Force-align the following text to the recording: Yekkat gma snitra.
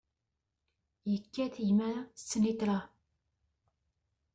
Yekkat 1.11 1.55
gma 1.67 1.91
snitra. 2.25 2.77